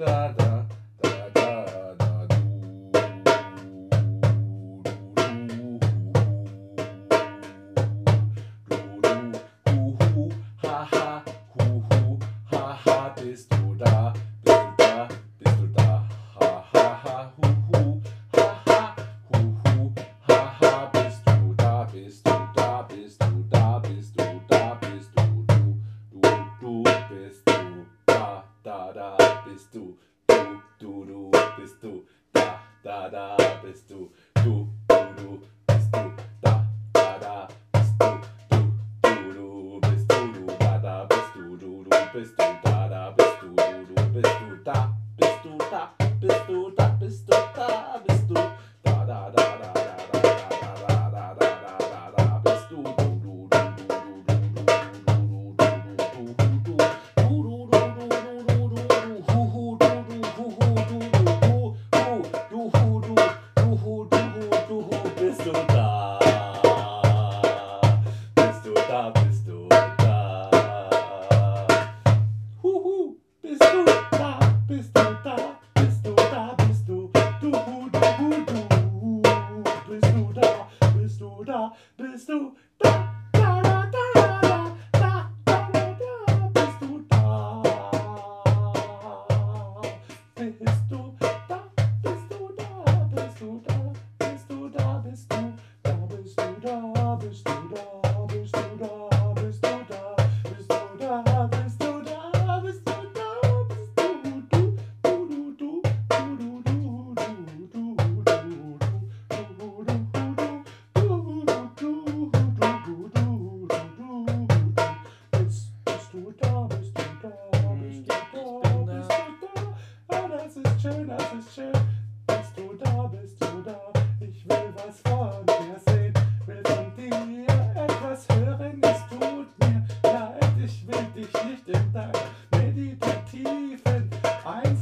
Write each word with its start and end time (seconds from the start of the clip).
Tá, 0.00 0.32
tá. 0.32 0.39
bist 33.62 33.90
du. 33.90 34.12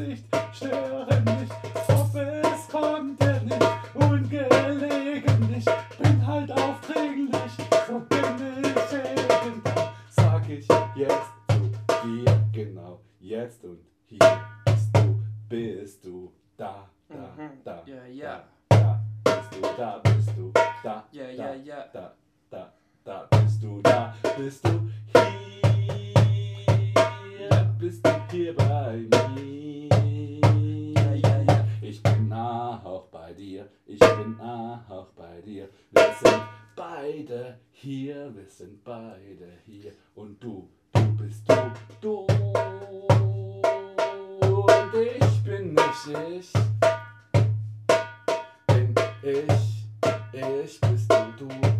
Einsicht 0.00 0.24
stören. 0.52 1.24
Ich 1.44 1.94
hoffe, 1.94 2.42
es 2.42 2.68
konnte 2.68 3.40
nicht 3.44 3.94
ungelegentlich. 3.94 5.64
Bin 5.98 6.26
halt 6.26 6.50
aufdringlich, 6.52 7.52
so 7.86 8.00
bin 8.00 8.62
ich 8.62 8.92
eben. 8.94 9.62
Sag 10.10 10.48
ich 10.48 10.66
jetzt 10.96 11.30
zu 11.48 11.70
dir 12.06 12.40
genau, 12.52 13.00
jetzt 13.20 13.62
und 13.64 13.78
hier 14.06 14.18
bist 14.64 14.96
du, 14.96 15.20
bist 15.48 16.04
du 16.04 16.32
da, 16.56 16.88
da, 17.08 17.14
Mhm. 17.36 17.50
da, 17.64 17.82
Ja, 17.86 18.04
ja. 18.06 18.42
da, 18.70 19.00
da, 19.24 19.36
bist 19.36 19.54
du 19.54 19.68
da, 19.76 20.00
dir, 33.60 33.68
ich 33.86 33.98
bin 33.98 34.40
auch 34.40 35.06
bei 35.16 35.40
dir. 35.42 35.68
Wir 35.90 36.14
sind 36.22 36.42
beide 36.76 37.58
hier, 37.70 38.34
wir 38.34 38.48
sind 38.48 38.82
beide 38.84 39.58
hier. 39.64 39.92
Und 40.14 40.42
du, 40.42 40.68
du 40.92 41.16
bist 41.16 41.48
du, 41.48 41.72
du. 42.00 42.26
Und 44.46 44.94
ich 44.94 45.44
bin 45.44 45.74
nicht 45.74 46.06
ich. 46.30 46.52
Bin 48.66 48.94
ich, 49.22 49.88
ich 50.32 50.80
bist 50.80 51.12
du, 51.12 51.46
du. 51.46 51.79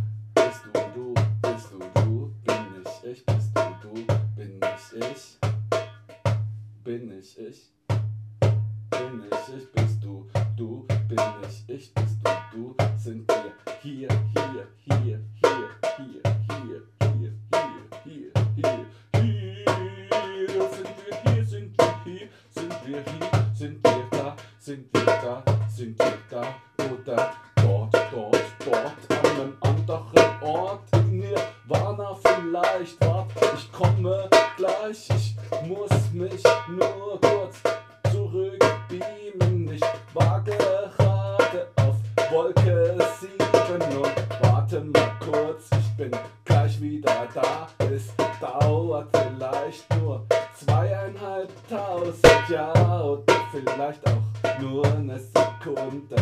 Vielleicht, 32.50 33.00
wart, 33.06 33.31
ich 33.55 33.70
komme 33.73 34.29
gleich, 34.56 35.08
ich 35.11 35.37
muss 35.69 35.91
mich 36.12 36.43
nur 36.69 37.20
kurz 37.20 37.62
zurückbeamen. 38.11 39.73
Ich 39.73 39.82
war 40.14 40.43
gerade 40.43 41.69
auf 41.76 41.97
Wolke 42.31 42.97
7 43.20 43.73
und 43.73 44.43
warte 44.43 44.81
mal 44.81 45.12
kurz, 45.20 45.69
ich 45.79 45.97
bin 45.97 46.11
gleich 46.44 46.81
wieder 46.81 47.29
da. 47.35 47.69
Es 47.93 48.08
dauert 48.41 49.08
vielleicht 49.17 49.85
nur 49.96 50.26
zweieinhalbtausend 50.56 52.49
Jahre 52.49 53.19
oder 53.19 53.35
vielleicht 53.53 54.00
auch 54.08 54.61
nur 54.61 54.85
eine 54.87 55.19
Sekunde. 55.20 56.17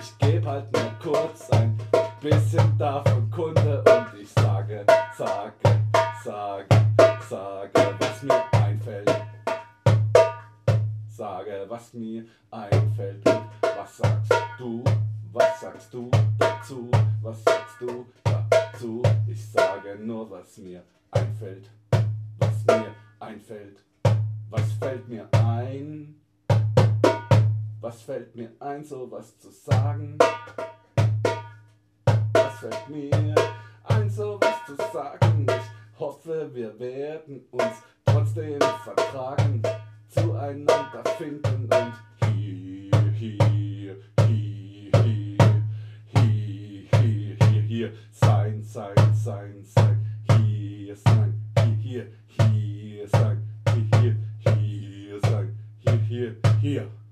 Ich 0.00 0.18
geb 0.18 0.44
halt 0.44 0.72
nur 0.72 0.90
kurz 1.12 1.50
ein 1.50 1.78
bisschen 2.20 2.78
davon 2.78 3.30
Kunde 3.30 3.82
und 3.82 4.20
ich 4.20 4.30
sage, 4.30 4.84
sage, 5.16 5.52
sage, 6.24 6.66
sage, 7.28 7.94
was 7.98 8.22
mir 8.22 8.44
einfällt 8.52 9.28
sage, 11.18 11.66
was 11.68 11.92
mir 11.94 12.24
einfällt. 12.50 13.28
Und 13.28 13.48
was 13.60 13.96
sagst 13.96 14.32
du? 14.58 14.84
Was 15.32 15.60
sagst 15.60 15.92
du 15.92 16.10
dazu? 16.38 16.88
Was 17.22 17.42
sagst 17.42 17.80
du 17.80 18.06
dazu? 18.22 19.02
Ich 19.26 19.44
sage 19.50 19.98
nur, 20.00 20.30
was 20.30 20.56
mir 20.58 20.84
einfällt. 21.10 21.68
Was 22.38 22.64
mir 22.66 22.94
einfällt. 23.18 23.84
Was 24.48 24.72
fällt 24.74 25.08
mir 25.08 25.28
ein? 25.32 26.20
Was 27.80 28.02
fällt 28.02 28.34
mir 28.36 28.52
ein, 28.60 28.84
so 28.84 29.10
was 29.10 29.38
zu 29.38 29.50
sagen? 29.50 30.18
fällt 32.60 32.88
mir 32.88 33.34
ein, 33.84 34.10
so 34.10 34.38
was 34.40 34.66
zu 34.66 34.74
sagen. 34.92 35.46
Ich 35.48 36.00
hoffe, 36.00 36.50
wir 36.52 36.78
werden 36.78 37.46
uns 37.52 37.82
trotzdem 38.04 38.58
vertragen, 38.82 39.62
zueinander 40.08 41.04
finden 41.16 41.68
und 41.70 41.92
hier, 42.34 43.00
hier, 43.12 43.36
hier, 43.46 43.96
hier, 44.26 44.90
hier, 46.06 46.88
hier, 46.90 47.36
hier, 47.48 47.62
hier 47.62 47.92
sein, 48.10 48.62
sein, 48.64 49.14
sein, 49.14 49.64
sein, 49.64 50.06
hier 50.36 50.96
sein, 50.96 51.40
hier, 51.80 52.06
hier, 52.26 52.48
hier 52.50 53.08
sein, 53.08 53.48
hier, 53.72 54.16
hier, 54.42 54.56
hier 54.56 55.20
sein, 55.20 55.58
hier, 55.80 55.92
hier, 55.92 56.36
hier. 56.60 56.80
hier. 56.80 57.07